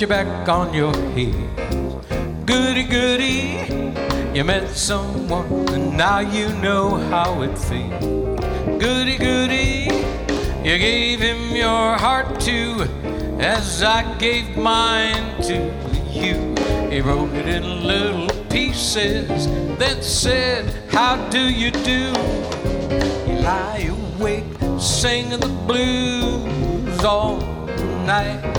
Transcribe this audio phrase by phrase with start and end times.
[0.00, 2.06] You back on your heels.
[2.46, 3.66] Goody, goody,
[4.34, 8.40] you met someone and now you know how it feels.
[8.80, 9.88] Goody, goody,
[10.64, 12.88] you gave him your heart to,
[13.40, 15.70] as I gave mine to
[16.10, 16.54] you.
[16.88, 22.12] He wrote it in little pieces, then said, How do you do?
[23.28, 24.44] You lie awake
[24.78, 27.38] singing the blues all
[28.06, 28.49] night,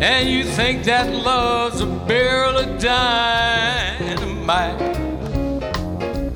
[0.00, 4.78] and you think that love's a barrel of dynamite.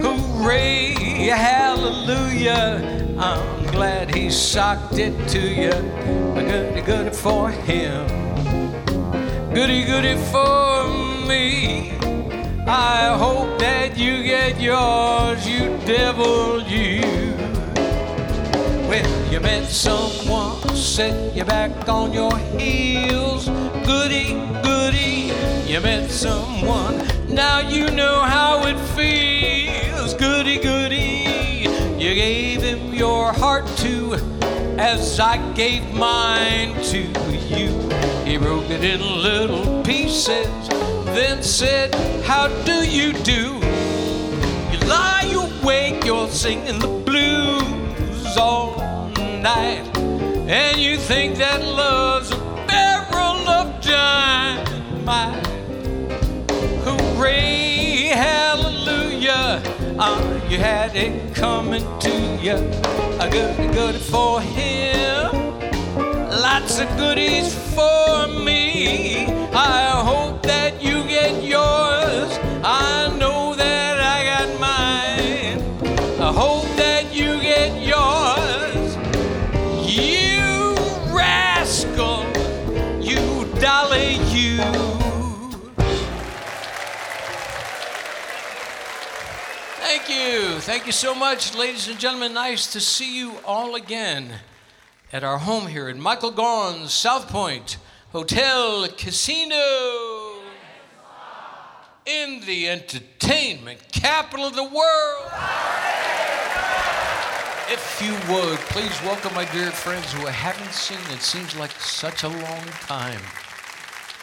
[0.01, 0.95] Hooray,
[1.29, 3.17] hallelujah!
[3.19, 5.71] I'm glad he socked it to you.
[6.35, 8.07] Goody, goody for him.
[9.55, 10.89] Goody, goody for
[11.29, 11.93] me.
[12.67, 17.42] I hope that you get yours, you devil, you.
[18.93, 23.47] Well, you met someone, set you back on your heels.
[23.87, 25.33] Goody, goody,
[25.67, 30.13] you met someone, now you know how it feels.
[30.13, 31.67] Goody, goody,
[31.97, 34.13] you gave him your heart to,
[34.77, 36.99] as I gave mine to
[37.49, 37.71] you.
[38.27, 40.69] He broke it in little pieces,
[41.17, 41.95] then said,
[42.27, 43.55] How do you do?
[44.71, 48.82] You lie awake, you're singing the blues all
[49.43, 49.85] night,
[50.49, 52.37] and you think that love's a
[52.69, 55.47] barrel of dynamite.
[56.85, 59.61] Hooray, hallelujah!
[59.99, 62.11] Uh, you had it coming to
[62.41, 62.55] you.
[63.21, 65.33] A good, good for him.
[66.31, 69.27] Lots of goodies for me.
[69.53, 70.82] I hope that
[90.73, 92.33] Thank you so much, ladies and gentlemen.
[92.33, 94.31] Nice to see you all again
[95.13, 97.77] at our home here in Michael Gaughan's South Point
[98.13, 100.33] Hotel Casino
[102.07, 105.31] in the entertainment capital of the world.
[107.69, 111.73] If you would, please welcome my dear friends who I haven't seen, it seems like
[111.73, 113.21] such a long time.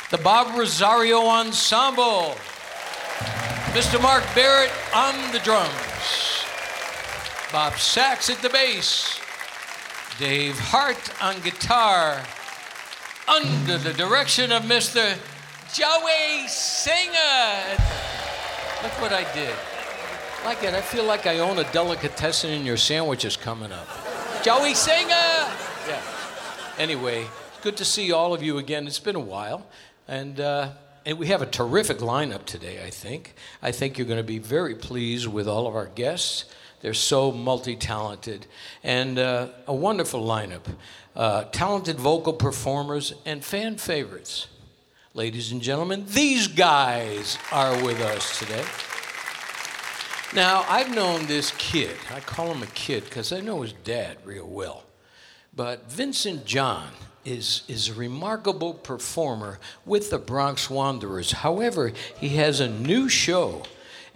[0.09, 2.35] The Bob Rosario Ensemble.
[3.75, 4.01] Mr.
[4.01, 5.88] Mark Barrett on the drums.
[7.51, 9.19] Bob Sachs at the bass.
[10.19, 12.21] Dave Hart on guitar.
[13.27, 15.17] Under the direction of Mr.
[15.73, 17.77] Joey Singer.
[18.83, 19.55] Look what I did.
[20.45, 23.87] Like it, I feel like I own a delicatessen and your sandwich is coming up.
[24.43, 25.09] Joey Singer!
[25.09, 26.01] Yeah.
[26.77, 27.25] Anyway,
[27.63, 28.85] good to see all of you again.
[28.85, 29.65] It's been a while.
[30.07, 30.69] And, uh,
[31.03, 33.33] and we have a terrific lineup today, I think.
[33.61, 36.45] I think you're going to be very pleased with all of our guests.
[36.81, 38.47] They're so multi talented
[38.83, 40.63] and uh, a wonderful lineup.
[41.15, 44.47] Uh, talented vocal performers and fan favorites.
[45.13, 48.63] Ladies and gentlemen, these guys are with us today.
[50.35, 54.17] Now, I've known this kid, I call him a kid because I know his dad
[54.23, 54.83] real well.
[55.55, 56.89] But Vincent John
[57.25, 61.31] is, is a remarkable performer with the Bronx Wanderers.
[61.31, 63.63] However, he has a new show,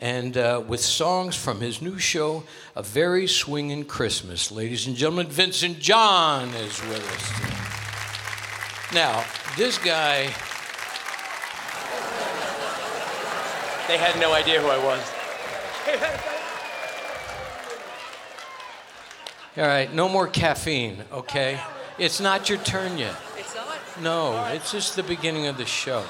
[0.03, 2.43] and uh, with songs from his new show,
[2.75, 4.51] A Very Swingin' Christmas.
[4.51, 7.31] Ladies and gentlemen, Vincent John is with us
[8.91, 8.99] today.
[8.99, 9.23] Now,
[9.55, 10.33] this guy,
[13.87, 15.01] They had no idea who I was.
[19.57, 21.61] all right, no more caffeine, okay?
[21.97, 23.15] It's not your turn yet.
[23.37, 23.77] It's not?
[24.01, 26.03] No, it's just the beginning of the show.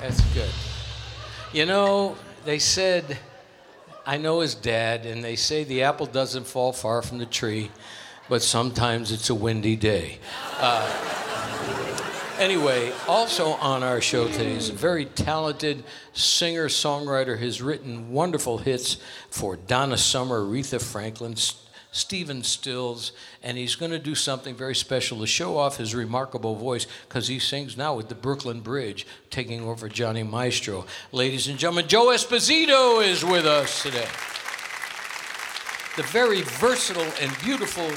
[0.00, 0.50] That's good.
[1.52, 3.18] You know, they said,
[4.06, 7.70] I know his dad, and they say the apple doesn't fall far from the tree.
[8.30, 10.20] but sometimes it's a windy day.
[10.58, 10.88] Uh,
[12.38, 15.82] anyway, also on our show today is a very talented
[16.12, 17.36] singer songwriter.
[17.40, 18.98] Has written wonderful hits
[19.30, 21.34] for Donna Summer, Aretha Franklin,
[21.92, 26.54] Stephen Stills, and he's going to do something very special to show off his remarkable
[26.54, 30.86] voice because he sings now with the Brooklyn Bridge, taking over Johnny Maestro.
[31.10, 34.08] Ladies and gentlemen, Joe Esposito is with us today.
[35.96, 37.90] The very versatile and beautiful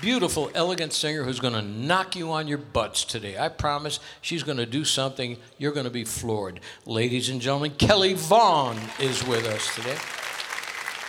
[0.00, 3.36] beautiful, elegant singer who's going to knock you on your butts today.
[3.36, 6.60] I promise she's going to do something you're going to be floored.
[6.86, 9.96] Ladies and gentlemen, Kelly Vaughn is with us today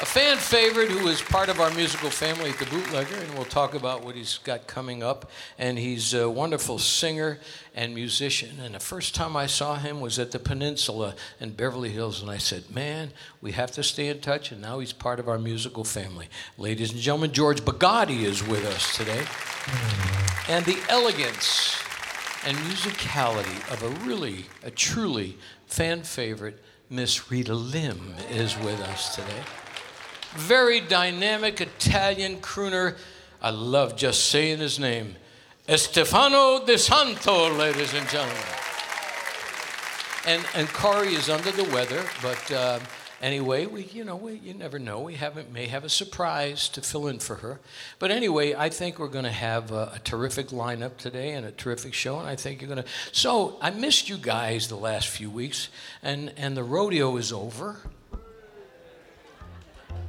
[0.01, 3.44] a fan favorite who is part of our musical family at the Bootlegger, and we'll
[3.44, 5.30] talk about what he's got coming up.
[5.57, 7.38] And he's a wonderful singer
[7.75, 8.62] and musician.
[8.62, 12.31] And the first time I saw him was at the Peninsula in Beverly Hills, and
[12.31, 13.12] I said, Man,
[13.42, 14.54] we have to stay in touch.
[14.54, 16.30] And now he's part of our musical family.
[16.57, 19.25] Ladies and gentlemen, George Bugatti is with us today.
[20.48, 21.78] And the elegance
[22.46, 25.38] and musicality of a really, a truly
[25.68, 29.44] fan favorite, Miss Rita Lim, is with us today
[30.31, 32.96] very dynamic Italian crooner.
[33.42, 35.16] I love just saying his name.
[35.68, 38.36] Estefano De Santo, ladies and gentlemen.
[40.26, 42.80] And, and Kari is under the weather, but uh,
[43.22, 45.00] anyway, we, you know, we, you never know.
[45.00, 47.60] We have, may have a surprise to fill in for her.
[48.00, 51.52] But anyway, I think we're going to have a, a, terrific lineup today and a
[51.52, 52.90] terrific show, and I think you're going to.
[53.12, 55.70] So I missed you guys the last few weeks,
[56.04, 57.78] and, and the rodeo is over.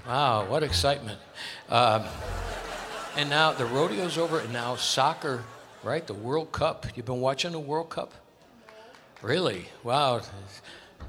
[0.06, 1.18] Wow, what excitement.
[1.68, 2.04] Um,
[3.16, 5.44] and now the rodeo's over, and now soccer,
[5.82, 6.06] right?
[6.06, 6.86] The World Cup.
[6.94, 8.14] You've been watching the World Cup?
[9.22, 9.66] Really?
[9.84, 10.22] Wow.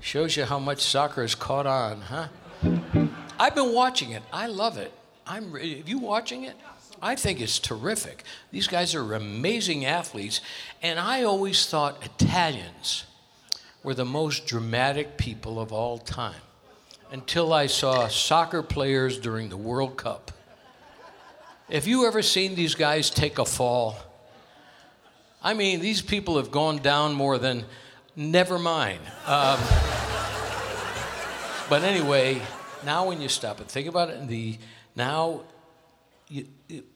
[0.02, 2.28] Shows you how much soccer has caught on, huh?
[3.40, 4.24] I've been watching it.
[4.34, 4.92] I love it.
[5.26, 5.56] I'm.
[5.56, 6.56] Are you watching it?
[7.02, 8.24] I think it's terrific.
[8.52, 10.42] These guys are amazing athletes,
[10.84, 13.06] and I always thought Italians
[13.84, 16.42] were the most dramatic people of all time
[17.12, 20.32] until I saw soccer players during the World Cup.
[21.70, 23.98] Have you ever seen these guys take a fall?
[25.44, 27.66] I mean, these people have gone down more than
[28.16, 29.02] never mind.
[29.26, 29.60] Um,
[31.70, 32.42] but anyway,
[32.86, 34.58] now when you stop and think about it, the
[34.96, 35.42] now
[36.30, 36.48] you,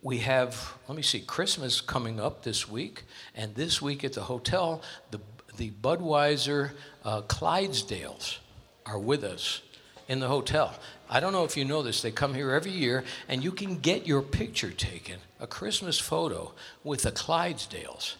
[0.02, 3.04] we have let me see Christmas coming up this week,
[3.34, 5.20] and this week at the hotel, the
[5.58, 6.72] the Budweiser
[7.04, 8.40] uh, Clydesdales
[8.86, 9.62] are with us
[10.08, 10.74] in the hotel.
[11.10, 13.80] I don't know if you know this, they come here every year and you can
[13.80, 16.54] get your picture taken, a Christmas photo
[16.84, 18.16] with the Clydesdales.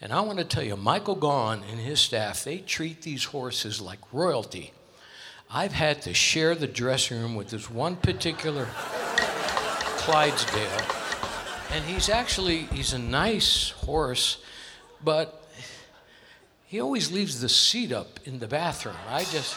[0.00, 3.80] And I want to tell you, Michael Gaughan and his staff, they treat these horses
[3.80, 4.72] like royalty.
[5.50, 8.66] I've had to share the dressing room with this one particular
[9.98, 10.82] Clydesdale.
[11.72, 14.42] And he's actually, he's a nice horse,
[15.02, 15.44] but
[16.66, 18.96] he always leaves the seat up in the bathroom.
[19.08, 19.56] I just,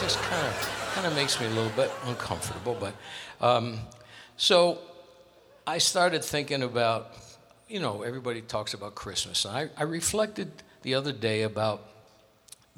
[0.00, 2.76] just kind of kind of makes me a little bit uncomfortable.
[2.78, 2.94] But
[3.44, 3.80] um,
[4.36, 4.78] so
[5.66, 7.12] I started thinking about,
[7.68, 9.44] you know, everybody talks about Christmas.
[9.44, 10.50] And I, I reflected
[10.82, 11.82] the other day about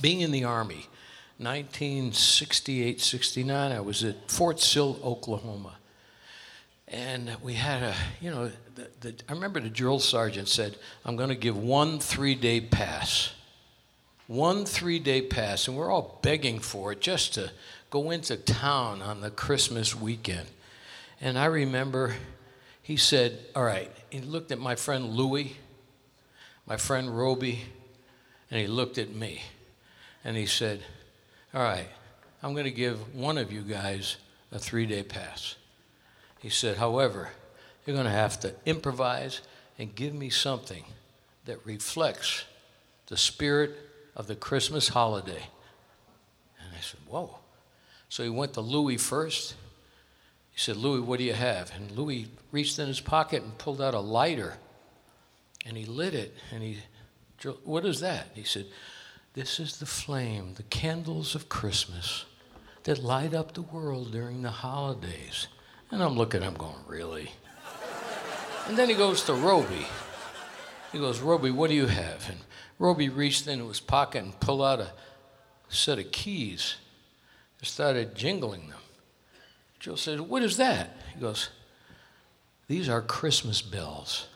[0.01, 0.87] being in the Army.
[1.39, 5.77] 1968 69, I was at Fort Sill, Oklahoma.
[6.89, 11.17] And we had a, you know, the, the, I remember the drill sergeant said, I'm
[11.17, 13.33] going to give one three day pass
[14.31, 17.51] one three day pass, and we're all begging for it just to
[17.91, 20.47] go into town on the Christmas weekend.
[21.21, 22.15] And I remember
[22.81, 25.57] he said, All right, he looked at my friend Louie,
[26.65, 27.63] my friend Roby,
[28.53, 29.43] and he looked at me.
[30.23, 30.81] And he said,
[31.53, 31.89] All right,
[32.41, 34.17] I'm going to give one of you guys
[34.53, 35.57] a three day pass.
[36.39, 37.31] He said, However,
[37.85, 39.41] you're going to have to improvise
[39.77, 40.85] and give me something
[41.47, 42.45] that reflects
[43.09, 43.90] the spirit
[44.21, 45.43] of the Christmas holiday.
[46.61, 47.39] And I said, Whoa.
[48.11, 49.55] So he went to Louis first.
[50.53, 51.73] He said, Louis, what do you have?
[51.75, 54.59] And Louis reached in his pocket and pulled out a lighter.
[55.65, 56.37] And he lit it.
[56.53, 56.79] And he,
[57.65, 58.27] What is that?
[58.35, 58.67] He said,
[59.33, 62.27] This is the flame, the candles of Christmas
[62.85, 65.49] that light up the world during the holidays.
[65.91, 67.31] And I'm looking him going, Really?
[68.69, 69.87] And then he goes to Roby.
[70.93, 72.29] He goes, Roby, what do you have?
[72.29, 72.39] And
[72.81, 74.91] Roby reached into his pocket and pulled out a
[75.69, 76.77] set of keys
[77.59, 78.79] and started jingling them.
[79.79, 80.97] Joe said, What is that?
[81.15, 81.51] He goes,
[82.69, 84.29] These are Christmas bells.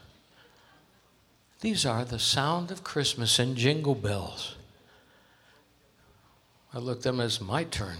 [1.62, 4.56] These are the sound of Christmas and jingle bells.
[6.74, 7.96] I looked at them as my turn.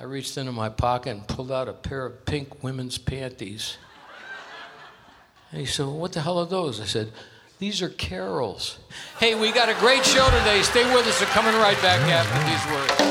[0.00, 3.78] I reached into my pocket and pulled out a pair of pink women's panties.
[5.50, 6.80] And he said, well, What the hell are those?
[6.80, 7.10] I said,
[7.60, 8.78] These are carols.
[9.18, 10.62] Hey, we got a great show today.
[10.62, 11.20] Stay with us.
[11.20, 13.10] We're coming right back after these words.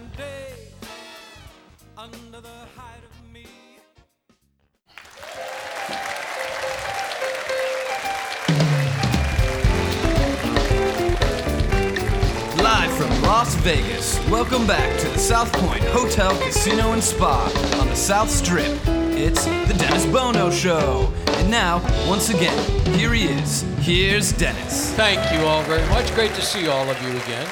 [13.31, 17.45] Las Vegas, welcome back to the South Point Hotel, Casino, and Spa
[17.79, 18.77] on the South Strip.
[19.15, 21.13] It's the Dennis Bono Show.
[21.27, 22.59] And now, once again,
[22.93, 23.61] here he is.
[23.77, 24.91] Here's Dennis.
[24.95, 26.13] Thank you all very much.
[26.13, 27.47] Great to see all of you again.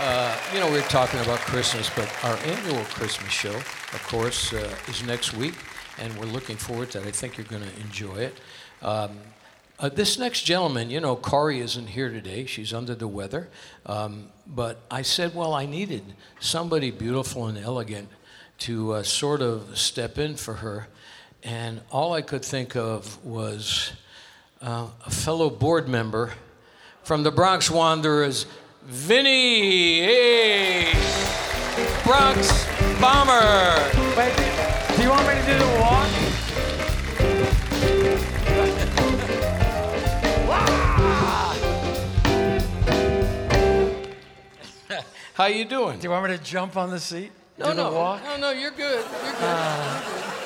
[0.00, 4.52] Uh, you know, we are talking about Christmas, but our annual Christmas show, of course,
[4.52, 5.54] uh, is next week,
[5.98, 7.06] and we're looking forward to it.
[7.06, 8.38] I think you're going to enjoy it.
[8.82, 9.18] Um,
[9.82, 12.46] uh, this next gentleman, you know, Corey isn't here today.
[12.46, 13.48] She's under the weather.
[13.84, 16.04] Um, but I said, well, I needed
[16.38, 18.08] somebody beautiful and elegant
[18.58, 20.86] to uh, sort of step in for her.
[21.42, 23.92] And all I could think of was
[24.60, 26.32] uh, a fellow board member
[27.02, 28.46] from the Bronx Wanderers,
[28.84, 30.02] Vinny.
[30.02, 30.92] Hey!
[32.04, 32.66] Bronx
[33.00, 33.90] Bomber.
[34.16, 34.36] Wait,
[34.96, 36.01] do you want me to do the walk?
[45.34, 45.98] How you doing?
[45.98, 47.32] Do you want me to jump on the seat?
[47.58, 48.22] no, do the no, walk?
[48.24, 49.04] no, no, you're good.
[49.24, 49.42] You're good.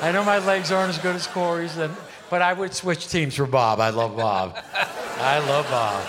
[0.02, 1.94] I know my legs aren't as good as Corey's, and,
[2.30, 3.80] but I would switch teams for Bob.
[3.80, 4.56] I love Bob.
[5.18, 6.04] I love Bob.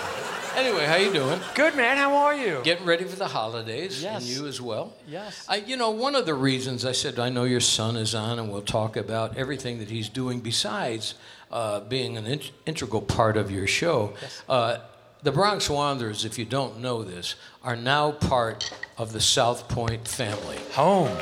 [0.56, 1.40] anyway, how you doing?
[1.54, 2.60] Good man, how are you?
[2.62, 4.20] Getting ready for the holidays, Yes.
[4.20, 4.92] and you as well.
[5.08, 5.44] Yes.
[5.48, 8.38] I, you know, one of the reasons I said I know your son is on,
[8.38, 11.14] and we'll talk about everything that he's doing besides
[11.50, 14.12] uh, being an int- integral part of your show.
[14.48, 14.78] Uh,
[15.22, 20.06] the Bronx Wanderers, if you don't know this, are now part of the South Point
[20.06, 20.58] family.
[20.72, 21.16] Home.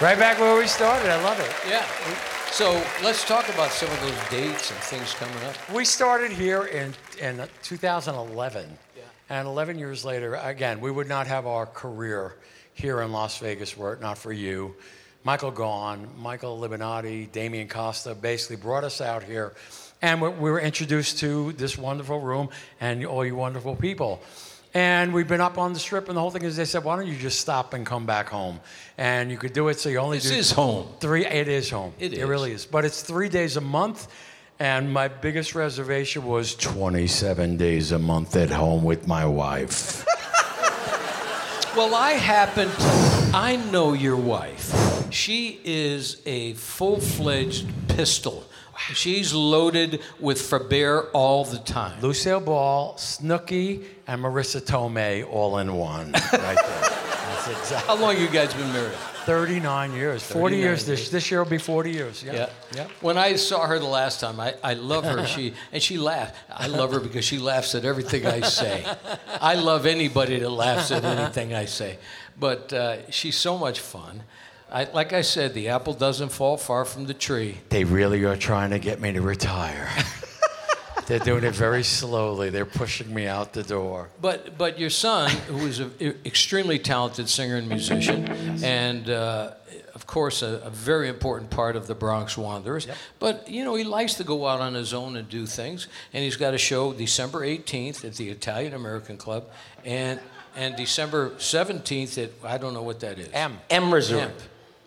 [0.00, 1.10] Right back where we started.
[1.10, 1.52] I love it.
[1.68, 1.86] Yeah.
[2.50, 5.56] So let's talk about some of those dates and things coming up.
[5.70, 8.78] We started here in, in 2011.
[9.30, 12.36] And 11 years later, again, we would not have our career
[12.74, 14.74] here in Las Vegas were it not for you.
[15.24, 19.54] Michael Gaughan, Michael Libinati, Damian Costa basically brought us out here.
[20.02, 22.48] And we we were introduced to this wonderful room
[22.80, 24.20] and all you wonderful people.
[24.74, 26.96] And we've been up on the strip, and the whole thing is they said, why
[26.96, 28.58] don't you just stop and come back home?
[28.96, 30.88] And you could do it so you only This do is home.
[30.98, 31.92] Three, it is home.
[31.98, 32.28] It is it It is.
[32.28, 32.64] really is.
[32.66, 34.08] But it's three days a month.
[34.58, 40.04] And my biggest reservation was 27 days a month at home with my wife.
[41.76, 45.10] Well, I happen, to, I know your wife.
[45.10, 48.44] She is a full fledged pistol.
[48.94, 52.00] She's loaded with Faber all the time.
[52.00, 56.12] Lucille Ball, Snooki, and Marisa Tomei all in one.
[56.12, 56.56] Right there.
[57.44, 57.88] That's exactly.
[57.88, 58.96] How long you guys been married?
[59.24, 60.22] 39 years.
[60.22, 60.84] 40 years.
[60.84, 62.22] This, this year will be 40 years.
[62.22, 62.32] Yeah.
[62.32, 62.50] Yeah.
[62.74, 62.88] yeah.
[63.00, 65.26] When I saw her the last time, I, I love her.
[65.26, 66.36] She and she laughed.
[66.50, 68.84] I love her because she laughs at everything I say.
[69.40, 71.98] I love anybody that laughs at anything I say.
[72.38, 74.22] But uh, she's so much fun.
[74.72, 77.58] I, like I said, the apple doesn't fall far from the tree.
[77.68, 79.90] They really are trying to get me to retire.
[81.06, 82.48] They're doing it very slowly.
[82.48, 84.08] They're pushing me out the door.
[84.20, 85.92] But but your son, who is an
[86.24, 88.28] extremely talented singer and musician,
[88.62, 89.50] and uh,
[89.94, 92.86] of course a, a very important part of the Bronx Wanderers.
[93.18, 96.24] But you know he likes to go out on his own and do things, and
[96.24, 99.50] he's got a show December 18th at the Italian American Club,
[99.84, 100.20] and
[100.54, 103.28] and December 17th at I don't know what that is.
[103.32, 103.58] M.
[103.68, 104.32] M Resort.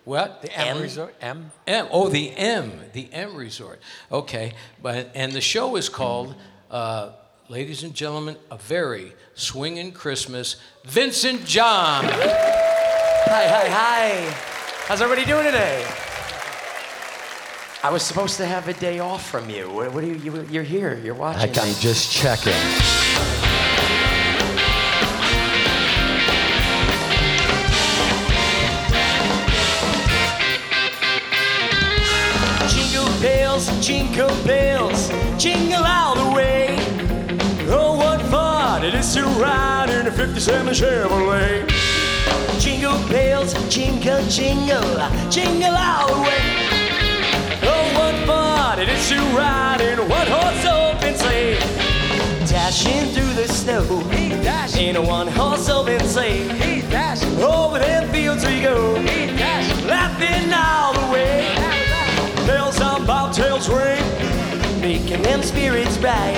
[0.06, 0.12] M.
[0.12, 0.42] What?
[0.42, 1.16] The M, Resort.
[1.22, 1.52] M.
[1.68, 1.88] M.
[1.92, 3.80] Oh, the M, the M Resort.
[4.12, 6.36] Okay, but and the show is called,
[6.70, 7.12] uh,
[7.50, 10.58] ladies and gentlemen, a very swinging Christmas.
[10.86, 12.06] Vincent John.
[12.06, 14.36] Hi, hi, hi.
[14.88, 15.84] How's everybody doing today?
[17.84, 19.70] I was supposed to have a day off from you.
[19.70, 20.48] What, what are you, you?
[20.50, 21.00] You're here.
[21.04, 21.50] You're watching.
[21.50, 22.54] I'm just checking.
[33.82, 36.78] Jingle bells, jingle all the way.
[37.68, 41.70] Oh, what fun it is to ride in a 57 Chevrolet.
[42.60, 46.76] Jingle bells, jingle, jingle, jingle all the way.
[47.64, 51.58] Oh, what fun it is to ride in a one-horse open sleigh.
[52.48, 53.84] Dashing through the snow
[54.78, 56.75] in a one-horse open sleigh.
[65.36, 66.38] Them spirits bright.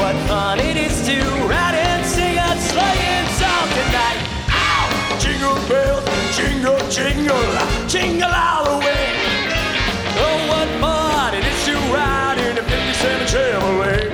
[0.00, 4.22] What fun it is to ride and sing a sleighing song tonight.
[4.48, 5.18] Ow!
[5.20, 6.04] Jingle bells,
[6.36, 7.44] jingle, jingle,
[7.86, 9.06] jingle all the way.
[10.24, 14.08] Oh, what fun it is to ride in a 57 Chevrolet.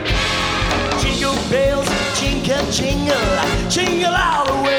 [1.00, 1.88] Jingle bells,
[2.18, 4.69] jingle, jingle, jingle all the way.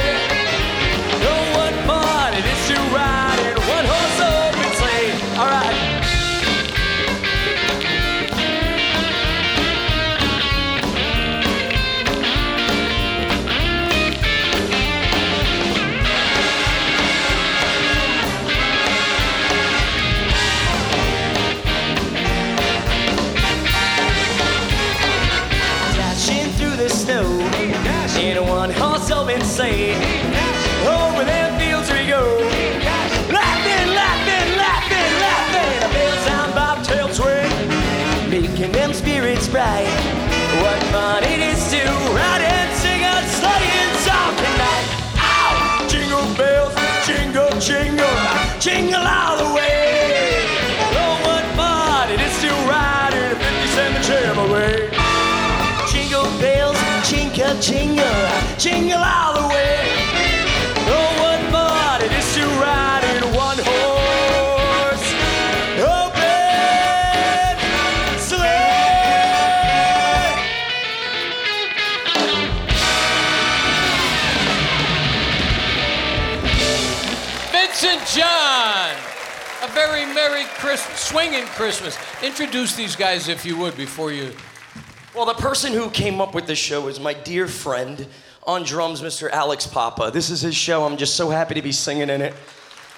[58.72, 59.78] Jingle, jingle all the way.
[60.88, 65.14] Oh, what fun it is to ride in one horse
[65.80, 67.60] open
[68.20, 68.72] sleigh.
[77.52, 78.96] Vincent John.
[79.64, 81.96] A very Merry Christmas, swinging Christmas.
[82.24, 84.34] Introduce these guys, if you would, before you.
[85.14, 88.08] Well, the person who came up with this show is my dear friend
[88.44, 89.30] on drums, Mr.
[89.30, 90.12] Alex Papa.
[90.12, 90.84] This is his show.
[90.84, 92.34] I'm just so happy to be singing in it.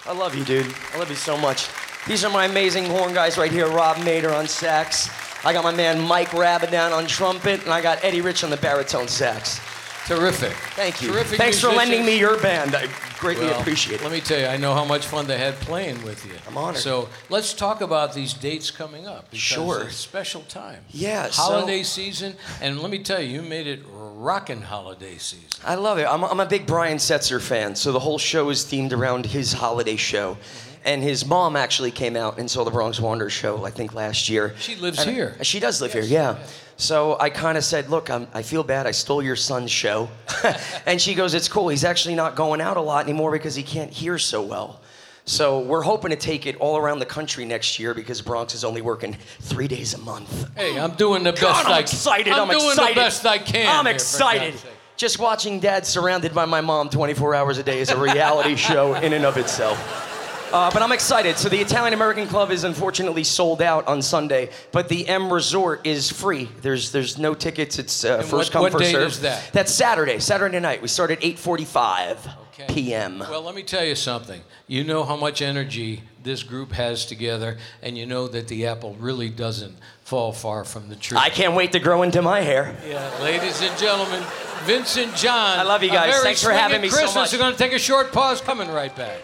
[0.05, 0.73] I love you, dude.
[0.93, 1.67] I love you so much.
[2.07, 5.09] These are my amazing horn guys right here Rob Mader on sax.
[5.45, 8.57] I got my man Mike Rabidan on trumpet, and I got Eddie Rich on the
[8.57, 9.59] baritone sax.
[10.05, 10.51] Terrific.
[10.75, 11.11] Thank you.
[11.13, 12.75] Terrific Thanks for lending me your band.
[12.75, 12.87] I
[13.19, 14.03] greatly Well, appreciate it.
[14.03, 16.33] Let me tell you, I know how much fun they had playing with you.
[16.45, 16.81] I'm honored.
[16.81, 19.29] So let's talk about these dates coming up.
[19.31, 19.83] because Sure.
[19.83, 20.83] It's a special time.
[20.89, 25.47] Yeah, so- Holiday season, and let me tell you, you made it rockin' holiday season.
[25.65, 26.05] I love it.
[26.05, 29.53] I'm, I'm a big Brian Setzer fan, so the whole show is themed around his
[29.53, 30.33] holiday show.
[30.35, 30.69] Mm-hmm.
[30.85, 34.27] And his mom actually came out and saw the Bronx Wanderers show, I think, last
[34.27, 34.53] year.
[34.59, 35.37] She lives And- here.
[35.41, 36.35] She does live here, yeah.
[36.83, 38.85] So I kind of said, Look, I'm, I feel bad.
[38.85, 40.09] I stole your son's show.
[40.85, 41.69] and she goes, It's cool.
[41.69, 44.81] He's actually not going out a lot anymore because he can't hear so well.
[45.25, 48.65] So we're hoping to take it all around the country next year because Bronx is
[48.65, 50.49] only working three days a month.
[50.57, 52.33] Hey, I'm doing the best God, I I'm excited.
[52.33, 52.97] I'm, I'm doing excited.
[52.97, 53.73] the best I can.
[53.73, 54.55] I'm here, excited.
[54.97, 58.95] Just watching Dad surrounded by my mom 24 hours a day is a reality show
[58.95, 60.12] in and of itself.
[60.53, 61.35] Uh, but I'm excited.
[61.39, 65.85] So the Italian American Club is unfortunately sold out on Sunday, but the M Resort
[65.85, 66.47] is free.
[66.61, 67.79] There's there's no tickets.
[67.79, 69.07] It's uh, first what- come what first serve.
[69.07, 69.49] is that?
[69.51, 70.19] That's Saturday.
[70.19, 70.79] Saturday night.
[70.81, 72.17] We start at 8:45
[72.53, 72.65] Okay.
[72.71, 73.17] p.m.
[73.17, 74.39] Well, let me tell you something.
[74.67, 78.95] You know how much energy this group has together, and you know that the apple
[78.99, 81.17] really doesn't fall far from the tree.
[81.19, 82.75] I can't wait to grow into my hair.
[82.87, 84.21] Yeah, ladies and gentlemen,
[84.65, 85.57] Vincent John.
[85.57, 86.21] I love you guys.
[86.21, 87.15] Thanks for having me so Christmas.
[87.15, 87.33] much.
[87.33, 88.39] We're going to take a short pause.
[88.39, 89.17] Coming right back.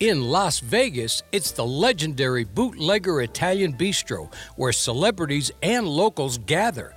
[0.00, 6.94] In Las Vegas, it's the legendary Bootlegger Italian Bistro, where celebrities and locals gather.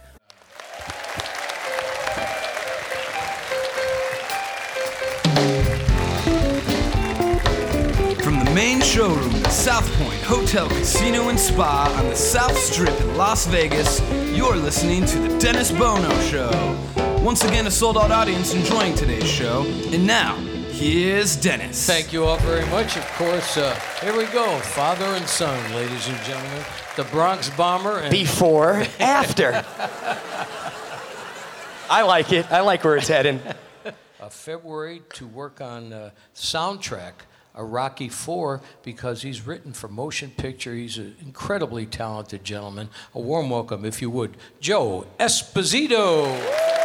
[8.93, 13.99] Showroom at South Point Hotel, Casino, and Spa on the South Strip in Las Vegas,
[14.37, 16.51] you're listening to The Dennis Bono Show.
[17.23, 19.63] Once again, a sold out audience enjoying today's show.
[19.91, 21.87] And now, here's Dennis.
[21.87, 22.95] Thank you all very much.
[22.95, 24.59] Of course, uh, here we go.
[24.59, 26.63] Father and son, ladies and gentlemen.
[26.95, 29.65] The Bronx Bomber and Before, after.
[31.89, 32.51] I like it.
[32.51, 33.41] I like where it's heading.
[34.21, 37.13] uh, February to work on uh, soundtrack,
[37.55, 40.73] a Rocky Four, because he's written for motion picture.
[40.73, 42.89] He's an incredibly talented gentleman.
[43.13, 46.82] A warm welcome, if you would, Joe Esposito.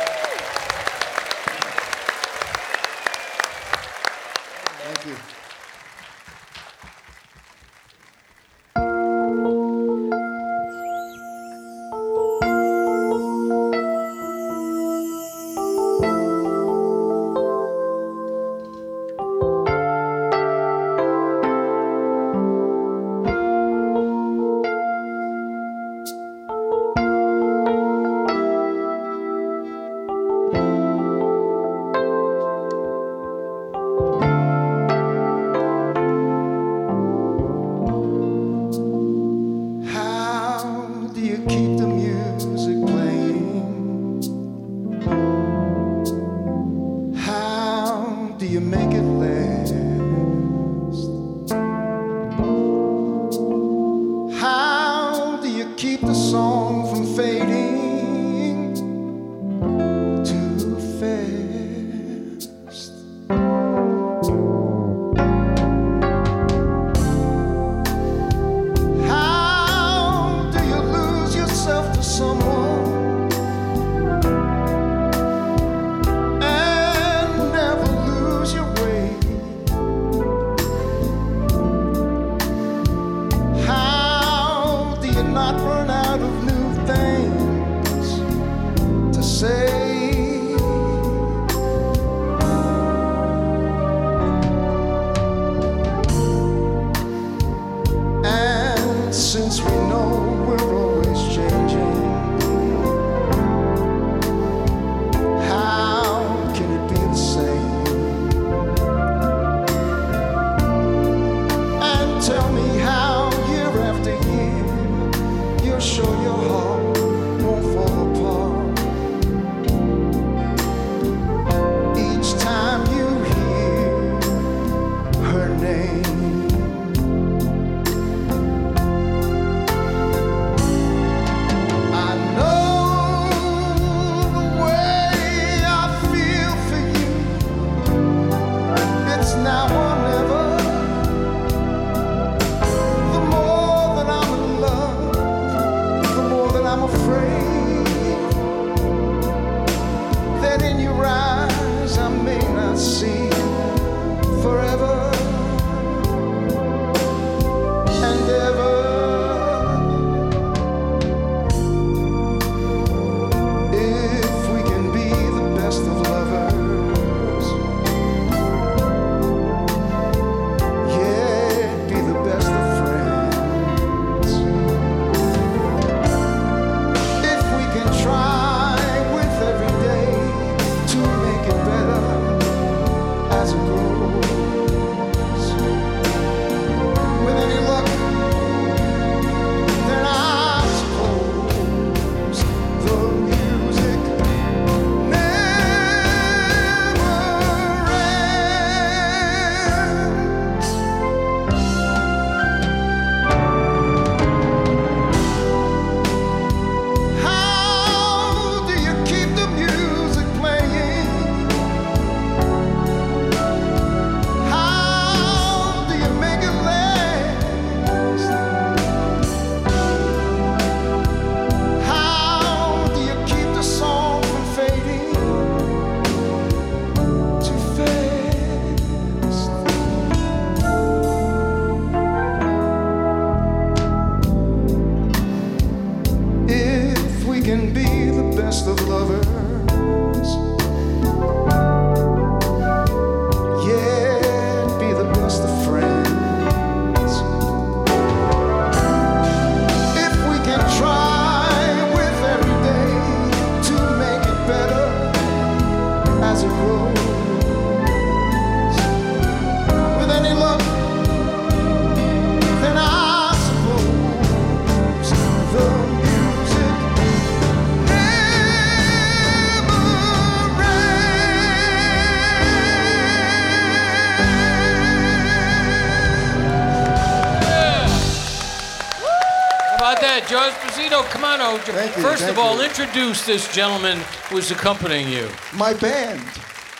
[281.65, 281.75] Come.
[281.75, 282.65] Thank you, First thank of all, you.
[282.65, 283.99] introduce this gentleman
[284.31, 285.29] who's accompanying you.
[285.55, 286.21] My band.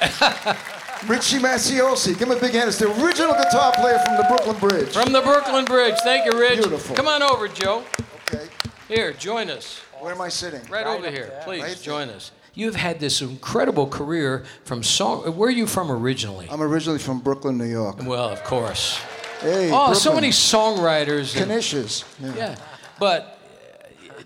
[1.07, 2.19] Richie Maciosi.
[2.19, 2.69] Give him a big hand.
[2.69, 4.93] It's the original guitar player from the Brooklyn Bridge.
[4.93, 5.95] From the Brooklyn Bridge.
[6.03, 6.59] Thank you, Rich.
[6.61, 6.97] Beautiful.
[6.97, 7.85] Come on over, Joe.
[8.29, 8.49] okay.
[8.89, 9.81] Here, join us.
[10.01, 10.61] Where am I sitting?
[10.69, 11.33] Right, over here.
[11.45, 11.83] Please Right there.
[11.85, 12.33] join us.
[12.55, 15.21] You've had this incredible career from song.
[15.37, 16.49] Where are you from originally?
[16.51, 17.99] I'm originally from Brooklyn, New York.
[18.05, 18.99] Well, of course.
[19.41, 21.37] Hey, Oh, so many songwriters.
[21.37, 22.05] and- Canisius.
[22.21, 22.33] Yeah.
[22.37, 22.57] yeah,
[22.99, 23.38] but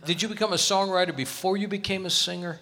[0.04, 2.58] did you become a songwriter before you became a singer?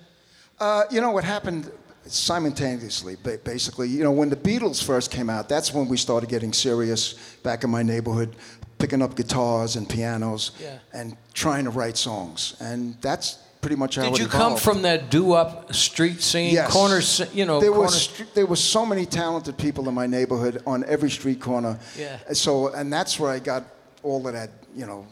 [0.59, 1.71] Uh, you know what happened
[2.07, 3.89] simultaneously, basically.
[3.89, 7.65] You know, when the Beatles first came out, that's when we started getting serious back
[7.65, 8.37] in my neighborhood,
[8.79, 10.79] picking up guitars and pianos Yeah.
[10.93, 12.57] and trying to write songs.
[12.61, 16.73] And that's pretty much how it Did you come from that doo-wop street scene, Yes.
[16.73, 17.01] corner,
[17.35, 17.85] you know, there corner?
[17.85, 21.79] was there was so many talented people in my neighborhood on every street corner.
[21.99, 22.19] Yeah.
[22.33, 23.65] So and that's where I got
[24.03, 25.07] all of that, you know,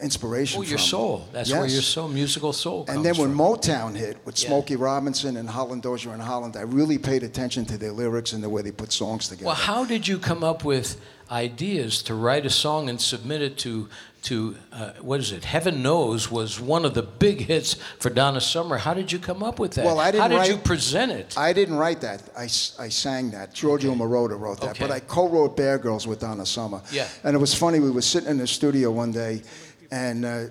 [0.00, 0.86] inspiration oh, your from.
[0.86, 1.28] soul.
[1.32, 3.38] That's where your soul, musical soul comes And then when from.
[3.38, 4.48] Motown hit with Yeah.
[4.48, 8.42] Smokey Robinson and Holland Dozier and Holland, I really paid attention to their lyrics and
[8.42, 9.46] the way they put songs together.
[9.46, 13.58] Well, how did you come up with ideas to write a song and submit it
[13.58, 13.88] to
[14.22, 15.44] to uh, what is it?
[15.44, 18.76] Heaven knows was one of the big hits for Donna Summer.
[18.76, 19.84] How did you come up with that?
[19.84, 21.38] Well, I didn't How did write- you present it?
[21.38, 22.22] I didn't write that.
[22.36, 23.54] I, I sang that.
[23.54, 24.70] Giorgio Moroder wrote that.
[24.70, 24.80] Okay.
[24.84, 26.82] But I co-wrote Bad Girls with Donna Summer.
[26.90, 27.06] Yeah.
[27.22, 27.78] And it was funny.
[27.78, 29.42] We were sitting in the studio one day,
[29.90, 30.44] and uh,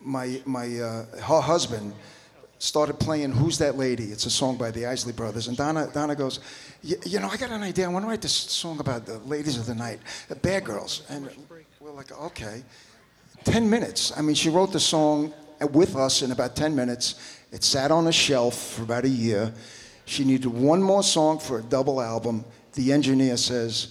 [0.00, 1.92] my my uh, her husband
[2.58, 6.14] started playing "Who's That Lady?" It's a song by the Isley Brothers, and Donna Donna
[6.14, 6.40] goes,
[6.82, 7.84] "Y- "You know, I got an idea.
[7.84, 11.02] I want to write this song about the ladies of the night, the Bad Girls."
[11.08, 11.28] And
[11.80, 12.62] we're like, "Okay."
[13.44, 14.10] Ten minutes.
[14.16, 15.34] I mean, she wrote the song
[15.72, 17.16] with us in about ten minutes.
[17.52, 19.52] It sat on a shelf for about a year.
[20.06, 22.44] She needed one more song for a double album.
[22.72, 23.88] The engineer says,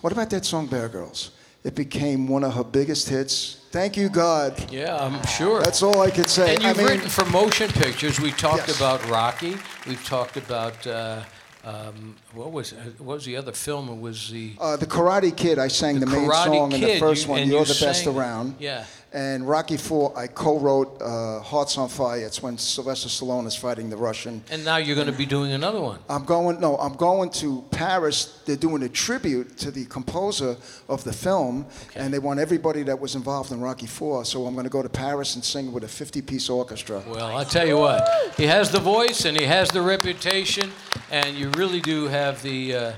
[0.00, 1.31] "What about that song, Bad Girls?"
[1.64, 3.58] It became one of her biggest hits.
[3.70, 4.70] Thank you, God.
[4.70, 5.62] yeah, I'm sure.
[5.62, 6.54] That's all I could say.
[6.56, 8.20] and you've mean, written for motion pictures.
[8.20, 8.76] We talked Yes.
[8.76, 9.56] about Rocky.
[9.86, 11.22] We've talked about uh,
[11.64, 13.88] um, what was what was the other film?
[13.88, 16.98] It was the Uh, the Karate Kid, I sang the, main Karate song in the
[16.98, 18.18] first you- one, You're you the Best sang it.
[18.18, 18.54] Around.
[18.58, 18.84] Yeah.
[19.14, 22.24] And Rocky Four, I co-wrote uh, Hearts on Fire.
[22.24, 24.42] It's when Sylvester Stallone is fighting the Russian.
[24.50, 25.98] and now you're going to be doing another one.
[26.08, 28.40] I'm going, no, I'm going to Paris.
[28.46, 30.56] They're doing a tribute to the composer
[30.88, 34.24] of the film, and they want everybody that was involved in Rocky Four.
[34.24, 37.02] So I'm going to go to Paris and sing with a 50-piece orchestra.
[37.06, 40.70] Well, I tell you what, he has the voice and he has the reputation,
[41.10, 42.74] and you really do have the.
[42.74, 42.92] Uh,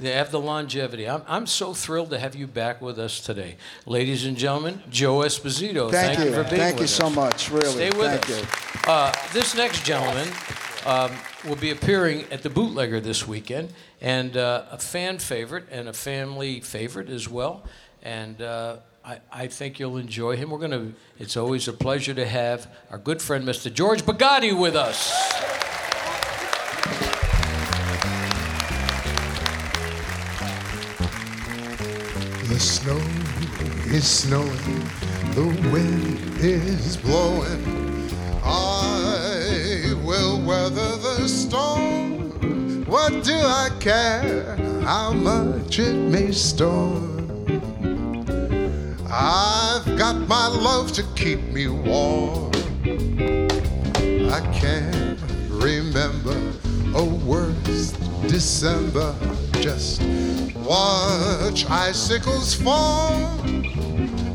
[0.00, 1.08] they have the longevity.
[1.08, 3.56] I'm, I'm so thrilled to have you back with us today.
[3.86, 5.90] Ladies and gentlemen, Joe Esposito.
[5.90, 6.32] Thank, you.
[6.32, 6.58] for being here.
[6.58, 7.70] Thank you with so much, really.
[7.70, 8.84] Stay with Thank us.
[8.86, 8.90] you.
[8.90, 10.28] Uh, this next gentleman
[10.86, 11.12] um,
[11.46, 15.92] will be appearing at the Bootlegger this weekend, and uh, a fan favorite and a
[15.92, 17.64] family favorite as well.
[18.02, 20.50] And uh, I, I think you'll enjoy him.
[20.50, 20.94] We're going to.
[21.18, 23.72] It's always a pleasure to have our good friend Mr.
[23.72, 25.49] George Bugatti with us.
[32.60, 33.00] Snow
[33.86, 34.84] is snowing,
[35.34, 38.10] the wind is blowing.
[38.44, 42.84] I will weather the storm.
[42.84, 47.46] What do I care how much it may storm?
[49.10, 52.52] I've got my love to keep me warm.
[54.30, 55.18] I can't
[55.48, 56.36] remember
[56.94, 57.92] a worse
[58.28, 59.14] December.
[59.60, 60.00] Just
[60.64, 63.26] watch icicles fall.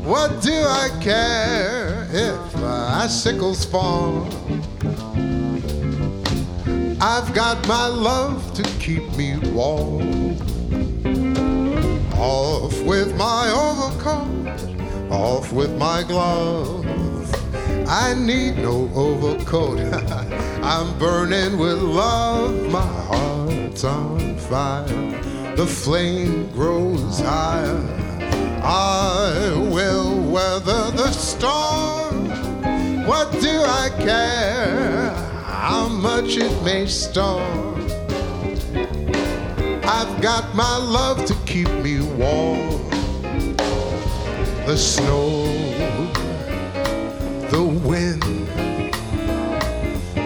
[0.04, 4.28] What do I care if icicles fall?
[7.00, 10.36] I've got my love to keep me warm.
[12.12, 16.86] Off with my overcoat, off with my glove.
[17.88, 19.80] I need no overcoat.
[20.62, 22.70] I'm burning with love.
[22.70, 23.06] My
[23.76, 25.54] heart's on fire.
[25.56, 27.82] The flame grows higher.
[28.62, 32.28] I will weather the storm.
[33.06, 35.10] What do I care
[35.44, 37.86] how much it may storm?
[39.84, 42.88] I've got my love to keep me warm.
[44.66, 45.44] The snow
[47.50, 48.22] the wind.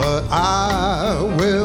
[0.01, 1.60] But I will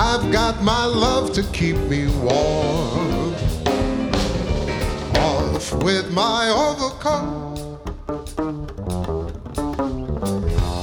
[0.00, 3.34] I've got my love to keep me warm.
[5.16, 7.58] Off with my overcoat.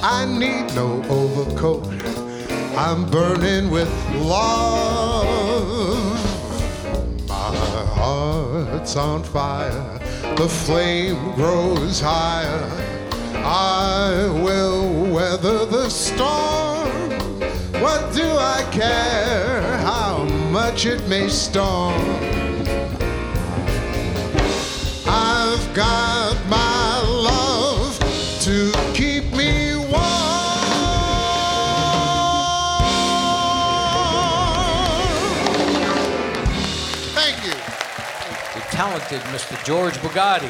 [0.04, 1.88] I need no overcoat.
[2.75, 5.25] I'm burning with love.
[7.30, 7.56] My
[7.95, 9.97] heart's on fire,
[10.36, 12.69] the flame grows higher.
[13.45, 16.64] I will weather the storm.
[17.81, 22.01] What do I care how much it may storm?
[25.07, 27.99] I've got my love
[28.41, 29.91] to keep me warm.
[37.13, 37.53] Thank you.
[38.53, 39.63] the talented Mr.
[39.65, 40.49] George Bugatti.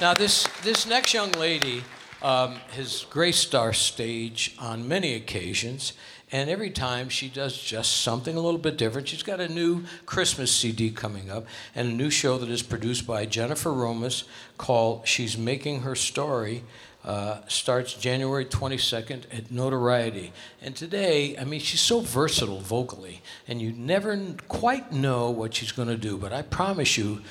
[0.00, 1.82] Now, this, this next young lady
[2.22, 5.92] um, has graced our stage on many occasions,
[6.30, 9.08] and every time she does just something a little bit different.
[9.08, 13.06] She's got a new Christmas CD coming up and a new show that is produced
[13.06, 14.24] by Jennifer Romas
[14.58, 16.64] called She's Making Her Story.
[17.04, 20.32] Uh, starts January 22nd at Notoriety.
[20.60, 25.72] And today, I mean, she's so versatile vocally, and you never quite know what she's
[25.72, 26.18] going to do.
[26.18, 27.22] But I promise you,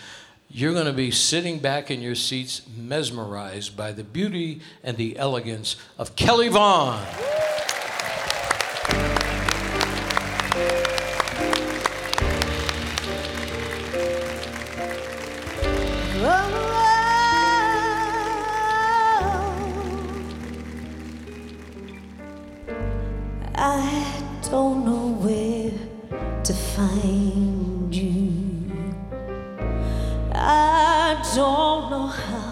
[0.50, 5.18] you're going to be sitting back in your seats, mesmerized by the beauty and the
[5.18, 7.06] elegance of Kelly Vaughn.
[23.60, 25.72] I don't know where
[26.44, 27.77] to find
[31.38, 32.47] don't know how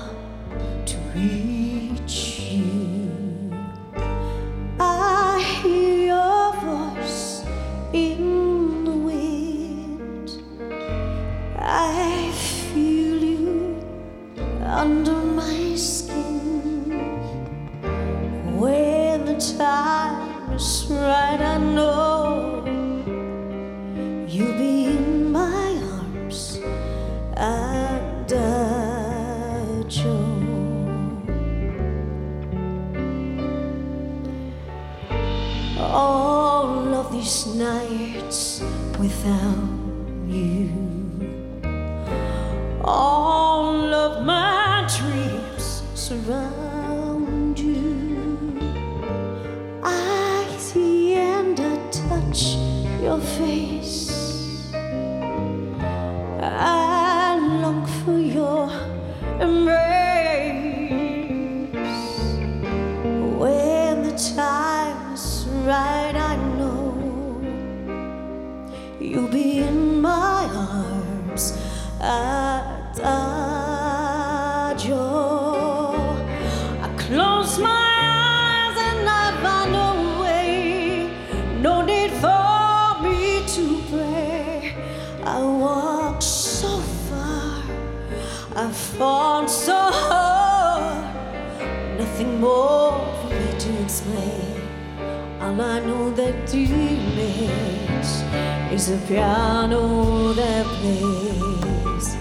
[98.87, 102.15] is a piano that plays.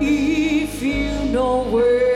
[0.00, 2.11] If you know where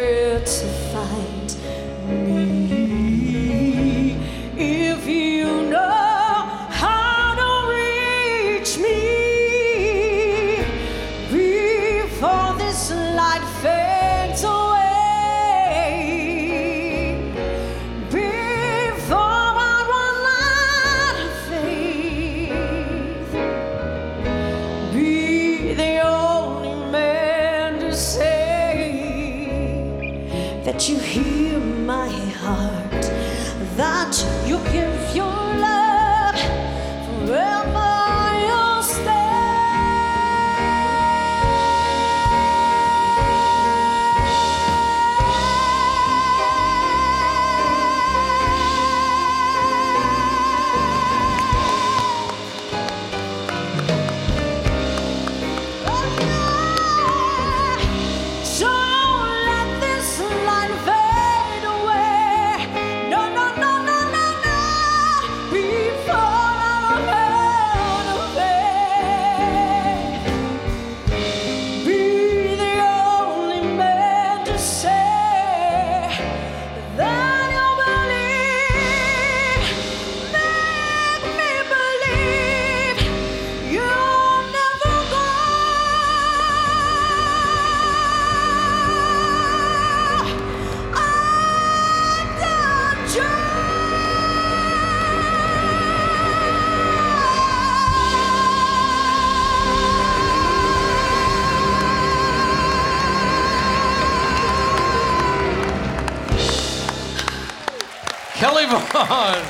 [108.36, 109.42] Kelly Vaughn.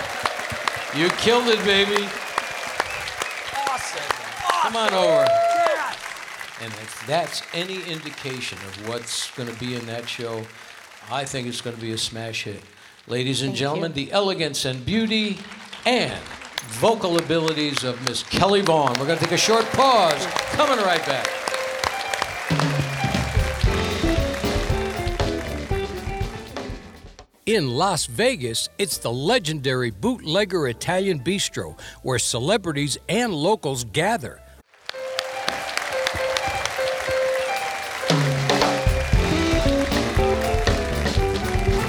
[0.94, 2.08] You killed it, baby.
[3.68, 4.00] Awesome.
[4.62, 5.26] Come on over.
[6.62, 10.46] And if that's any indication of what's going to be in that show,
[11.10, 12.62] I think it's going to be a smash hit.
[13.08, 15.38] Ladies and gentlemen, the elegance and beauty
[15.84, 16.22] and
[16.68, 18.94] vocal abilities of Miss Kelly Vaughn.
[19.00, 20.24] We're going to take a short pause.
[20.52, 21.28] Coming right back.
[27.46, 34.40] In Las Vegas, it's the legendary Bootlegger Italian Bistro, where celebrities and locals gather.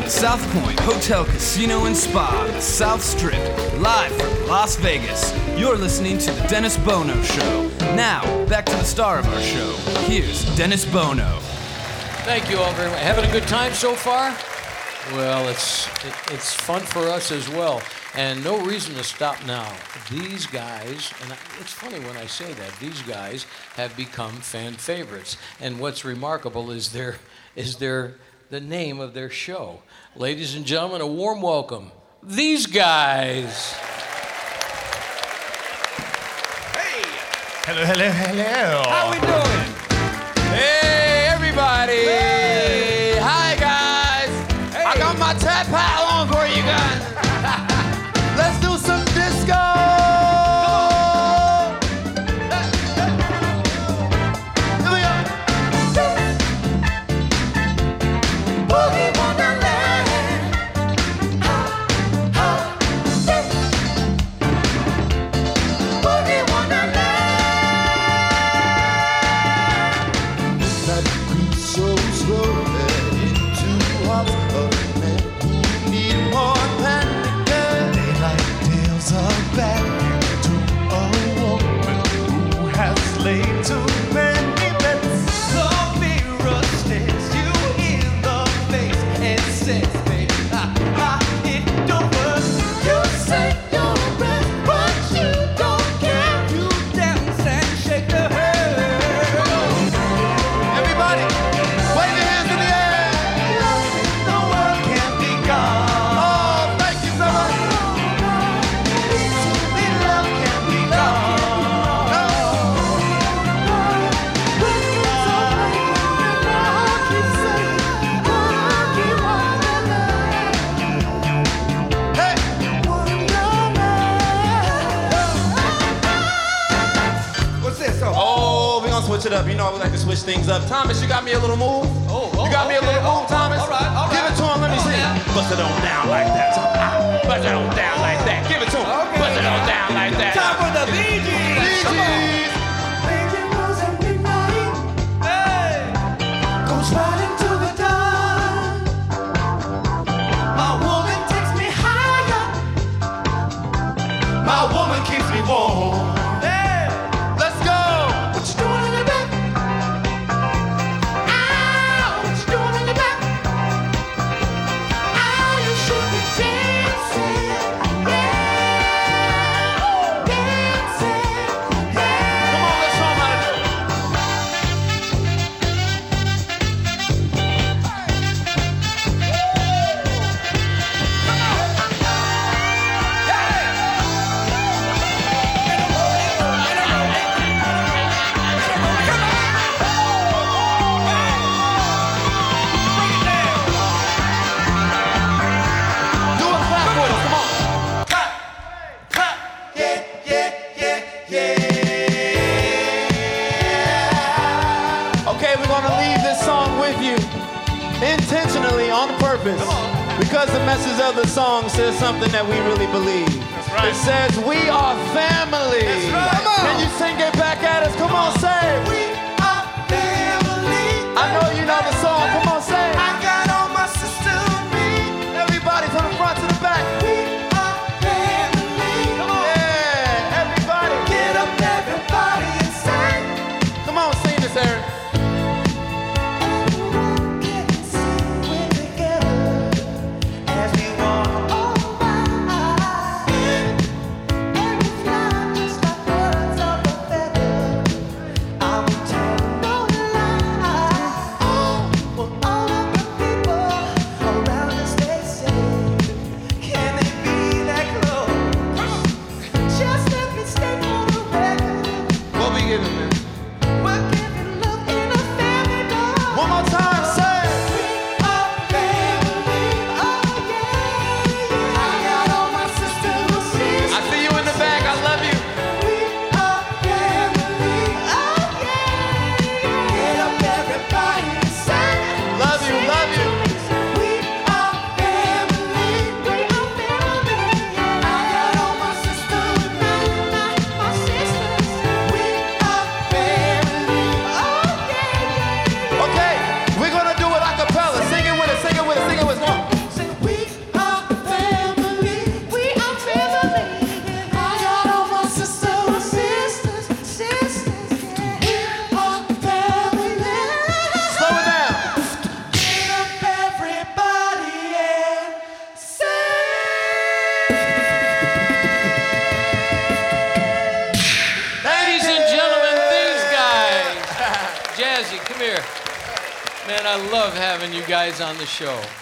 [0.04, 3.42] The South Point Hotel, Casino, and Spa the South Strip,
[3.80, 5.34] live from Las Vegas.
[5.58, 7.68] You're listening to The Dennis Bono Show.
[7.96, 9.72] Now, back to the star of our show.
[10.02, 11.40] Here's Dennis Bono.
[12.28, 13.00] Thank you all very much.
[13.00, 14.38] Having a good time so far?
[15.14, 17.82] Well, it's it, it's fun for us as well,
[18.14, 19.72] and no reason to stop now.
[20.12, 21.32] These guys, and
[21.62, 23.46] it's funny when I say that these guys
[23.76, 27.20] have become fan favorites, and what's remarkable is their
[27.56, 28.16] is their
[28.50, 29.82] the name of their show.
[30.16, 31.92] Ladies and gentlemen, a warm welcome.
[32.22, 33.74] These guys.
[37.64, 38.84] Hello, hello, hello.
[38.90, 39.67] How we doing?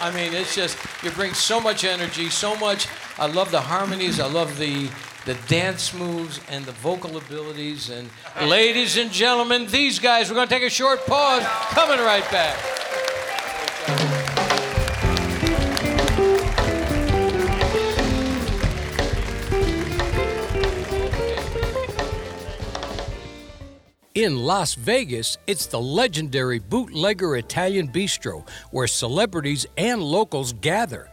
[0.06, 2.88] I mean, it's just you bring so much energy, so much.
[3.18, 4.20] I love the harmonies.
[4.20, 4.88] I love the
[5.26, 7.90] the dance moves and the vocal abilities.
[7.90, 8.08] And
[8.48, 10.30] ladies and gentlemen, these guys.
[10.30, 11.44] We're going to take a short pause.
[11.74, 12.75] Coming right back.
[24.26, 31.12] In Las Vegas, it's the legendary Bootlegger Italian Bistro, where celebrities and locals gather.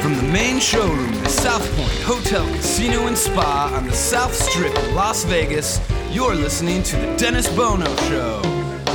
[0.00, 4.74] From the main showroom at South Point Hotel, Casino, and Spa on the South Strip
[4.74, 5.78] of Las Vegas,
[6.10, 8.40] you're listening to The Dennis Bono Show.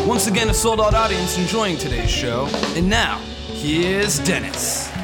[0.08, 2.48] Once again, a sold out audience enjoying today's show.
[2.76, 3.20] And now,
[3.54, 4.95] here's Dennis.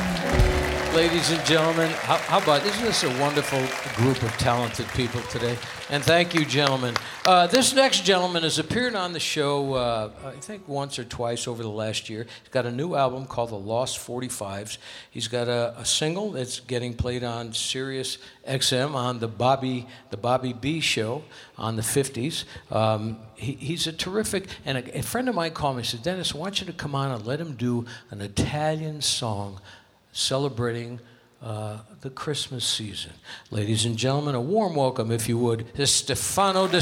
[0.93, 3.59] Ladies and gentlemen, how, how about isn't this a wonderful
[3.95, 5.57] group of talented people today?
[5.89, 6.95] And thank you, gentlemen.
[7.25, 11.47] Uh, this next gentleman has appeared on the show, uh, I think once or twice
[11.47, 12.27] over the last year.
[12.43, 14.79] He's got a new album called The Lost 45s.
[15.09, 20.17] He's got a, a single that's getting played on Sirius XM on the Bobby the
[20.17, 21.23] Bobby B show
[21.57, 22.43] on the 50s.
[22.69, 26.03] Um, he, he's a terrific, and a, a friend of mine called me and said,
[26.03, 29.61] Dennis, I want you to come on and let him do an Italian song
[30.11, 30.99] celebrating
[31.41, 33.13] uh, the Christmas season.
[33.49, 36.81] Ladies and gentlemen, a warm welcome, if you would, to Stefano De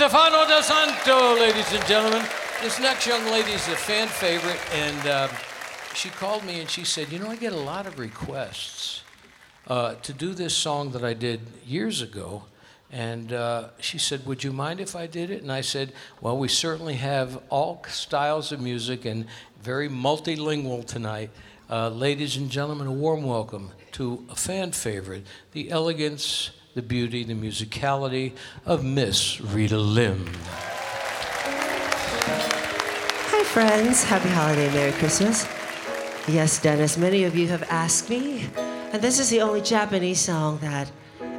[0.00, 2.22] Estefano De Santo, ladies and gentlemen.
[2.62, 5.28] This next young lady is a fan favorite, and uh,
[5.92, 9.02] she called me and she said, You know, I get a lot of requests
[9.66, 12.44] uh, to do this song that I did years ago.
[12.92, 15.42] And uh, she said, Would you mind if I did it?
[15.42, 19.26] And I said, Well, we certainly have all styles of music and
[19.60, 21.30] very multilingual tonight.
[21.68, 27.23] Uh, ladies and gentlemen, a warm welcome to a fan favorite, the elegance, the beauty,
[27.23, 28.33] the musicality
[28.65, 30.27] of Miss Rita Lim.
[33.29, 34.03] Hi, friends.
[34.03, 35.47] Happy holiday, Merry Christmas.
[36.27, 38.49] Yes, Dennis, many of you have asked me,
[38.91, 40.91] and this is the only Japanese song that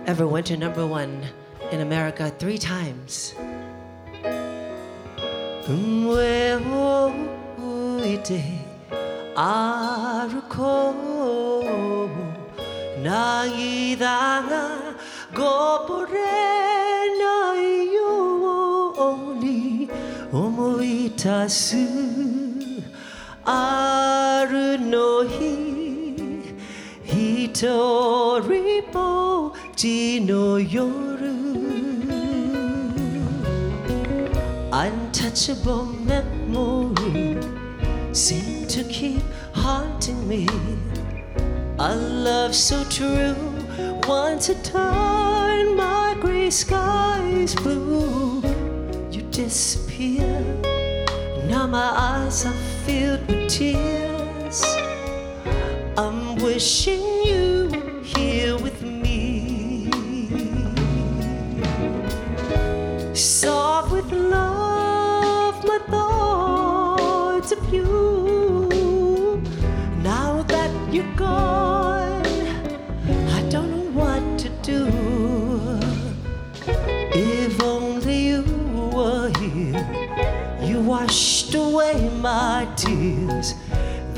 [0.07, 1.27] ever went to number one
[1.73, 3.35] in America three times.
[5.67, 7.11] 上を
[7.59, 8.45] 向いて
[9.35, 10.95] 歩こう
[13.01, 14.55] 涙がこぼれ
[17.19, 19.89] ないように
[20.33, 21.77] 思い出す
[23.45, 25.85] あるの日
[27.05, 31.35] 一人ぼっちの夜
[34.75, 37.39] Untouchable memory
[38.13, 39.23] seem to keep
[39.53, 40.49] haunting me.
[41.79, 43.58] A love so true
[44.10, 48.42] once a time, my gray skies blue.
[49.12, 50.42] You disappear.
[51.46, 54.64] Now my eyes are filled with tears.
[55.96, 58.58] I'm wishing you here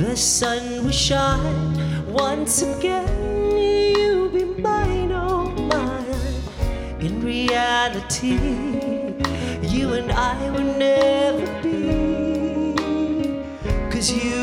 [0.01, 3.07] The sun will shine once again.
[3.55, 6.41] You'll be mine, oh mine.
[6.99, 8.39] In reality,
[9.61, 12.73] you and I will never be.
[13.91, 14.40] Cause you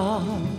[0.00, 0.49] 啊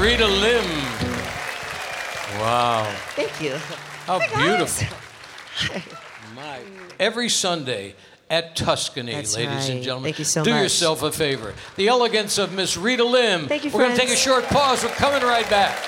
[0.00, 0.64] Rita Lim.
[2.40, 2.92] Wow.
[3.14, 3.54] Thank you.
[4.06, 4.78] How Hi, guys.
[4.78, 5.86] beautiful.
[6.34, 6.60] My.
[6.98, 7.94] Every Sunday
[8.30, 10.04] at Tuscany, That's ladies and gentlemen.
[10.08, 10.62] Thank you so Do much.
[10.62, 11.54] yourself a favor.
[11.76, 13.46] The elegance of Miss Rita Lim.
[13.48, 14.82] Thank you, We're going to take a short pause.
[14.82, 15.78] We're coming right back.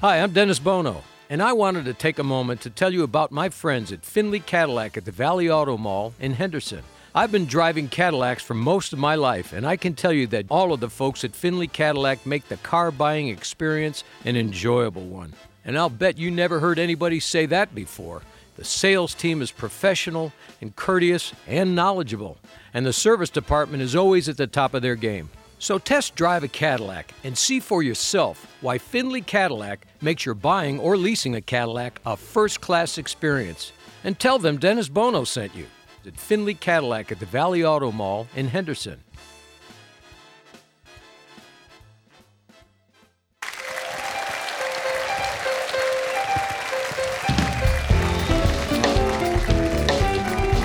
[0.00, 3.32] Hi, I'm Dennis Bono, and I wanted to take a moment to tell you about
[3.32, 6.82] my friends at Finley Cadillac at the Valley Auto Mall in Henderson.
[7.16, 10.44] I've been driving Cadillacs for most of my life, and I can tell you that
[10.50, 15.32] all of the folks at Finley Cadillac make the car buying experience an enjoyable one.
[15.64, 18.20] And I'll bet you never heard anybody say that before.
[18.56, 22.36] The sales team is professional and courteous and knowledgeable,
[22.74, 25.30] and the service department is always at the top of their game.
[25.58, 30.78] So test drive a Cadillac and see for yourself why Finley Cadillac makes your buying
[30.78, 33.72] or leasing a Cadillac a first class experience.
[34.04, 35.64] And tell them Dennis Bono sent you
[36.06, 39.00] at Finley Cadillac at the Valley Auto Mall in Henderson.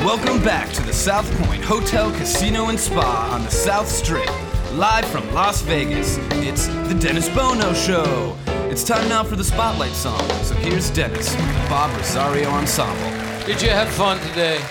[0.05, 4.29] Welcome back to the South Point Hotel, Casino, and Spa on the South Strip.
[4.73, 8.37] Live from Las Vegas, it's the Dennis Bono Show.
[8.69, 10.27] It's time now for the Spotlight song.
[10.43, 13.45] So here's Dennis with the Bob Rosario Ensemble.
[13.45, 14.61] Did you have fun today?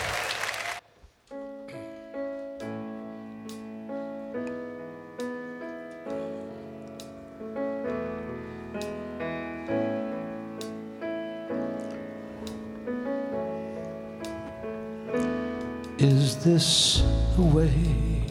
[16.43, 17.03] This
[17.37, 18.25] the way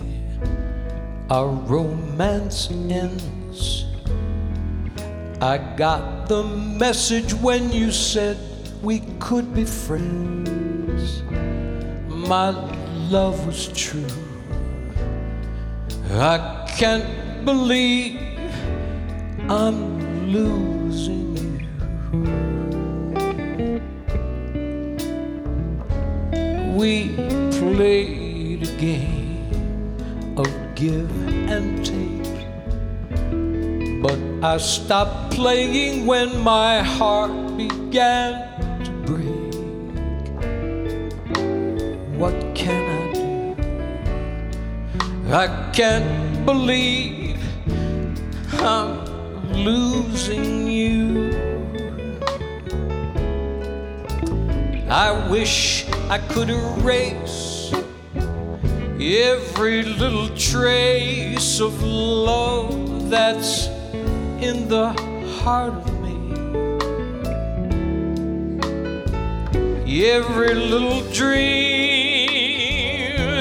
[1.29, 3.85] our romance ends?
[5.41, 8.37] I got the message when you said
[8.81, 11.23] we could be friends.
[12.09, 12.49] My
[13.09, 14.05] love was true.
[16.11, 18.19] I can't believe
[19.47, 20.78] I'm losing
[34.41, 39.53] I stopped playing when my heart began to break.
[42.17, 43.55] What can I do?
[45.33, 47.37] I can't believe
[48.53, 49.05] I'm
[49.51, 51.35] losing you.
[54.89, 57.73] I wish I could erase
[59.01, 63.68] every little trace of love that's
[64.69, 64.89] the
[65.41, 66.15] heart of me.
[70.05, 72.29] Every little dream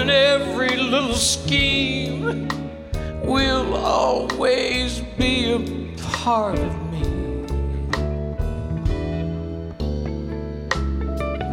[0.09, 2.49] every little scheme
[3.23, 5.59] will always be a
[6.23, 7.03] part of me.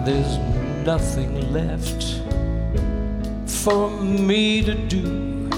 [0.05, 0.38] There's
[0.86, 2.21] nothing left
[3.45, 5.49] for me to do.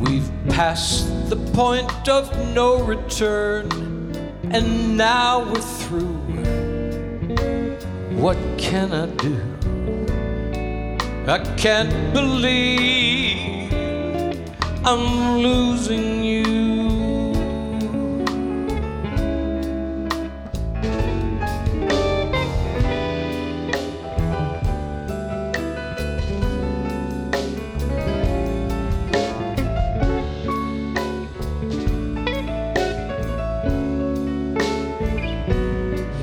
[0.00, 3.70] We've passed the point of no return,
[4.50, 6.18] and now we're through.
[8.16, 9.36] What can I do?
[11.30, 13.70] I can't believe
[14.84, 16.69] I'm losing you.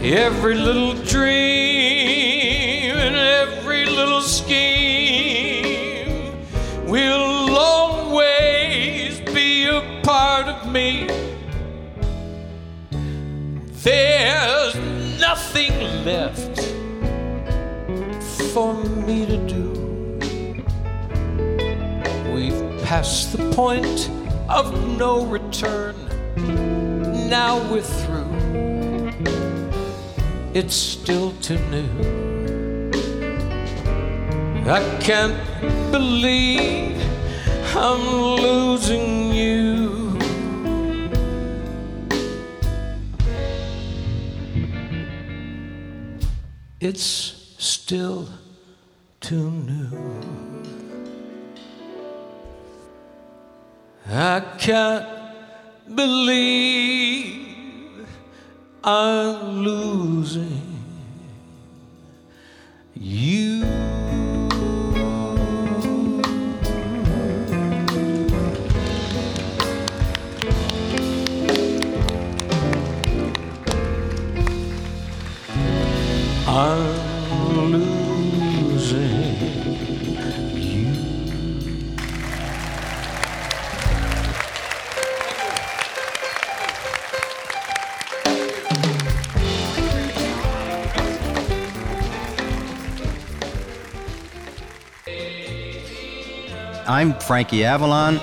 [0.10, 6.32] Every little dream and every little scheme
[6.86, 11.10] will always be a part of me.
[13.84, 14.76] There's
[15.20, 16.58] nothing left
[18.54, 19.74] for me to do.
[22.34, 24.10] We've passed the point
[24.48, 25.98] of no return.
[27.30, 28.07] Now we're through
[30.58, 31.88] it's still too new.
[34.66, 35.38] I can't
[35.92, 37.00] believe
[37.76, 38.02] I'm
[38.42, 40.18] losing you.
[46.80, 47.06] It's
[47.60, 48.28] still
[49.22, 49.92] too new.
[54.10, 55.06] I can't
[55.94, 57.47] believe
[58.90, 60.64] I'm losing
[62.96, 63.66] you.
[76.48, 76.97] I'm
[96.88, 98.20] I'm Frankie Avalon.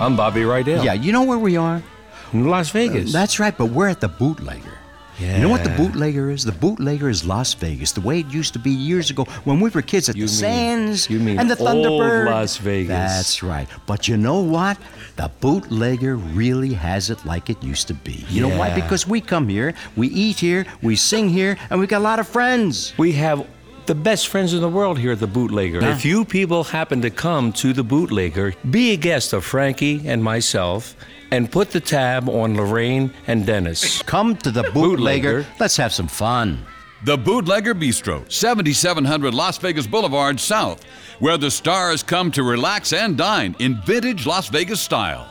[0.00, 0.84] I'm Bobby Rydell.
[0.84, 1.82] Yeah, you know where we are?
[2.32, 3.12] In Las uh, Vegas.
[3.12, 4.76] That's right, but we're at the bootlegger.
[5.18, 5.36] Yeah.
[5.36, 6.44] You know what the bootlegger is?
[6.44, 9.68] The bootlegger is Las Vegas, the way it used to be years ago when we
[9.68, 12.20] were kids at You the mean- Sands you mean and the Thunderbird.
[12.20, 12.88] old Las Vegas.
[12.88, 13.68] That's right.
[13.86, 14.78] But you know what?
[15.16, 18.24] The bootlegger really has it like it used to be.
[18.30, 18.74] You know why?
[18.74, 22.18] Because we come here, we eat here, we sing here, and we got a lot
[22.18, 22.94] of friends.
[22.96, 23.46] We have
[23.90, 25.80] the best friends in the world here at the Bootlegger.
[25.80, 25.90] Yeah.
[25.90, 30.22] If you people happen to come to the Bootlegger, be a guest of Frankie and
[30.22, 30.94] myself
[31.32, 34.00] and put the tab on Lorraine and Dennis.
[34.02, 35.44] Come to the bootlegger.
[35.58, 36.64] Let's have some fun.
[37.02, 40.84] The Bootlegger Bistro, 7700 Las Vegas Boulevard South,
[41.18, 45.26] where the stars come to relax and dine in vintage Las Vegas style.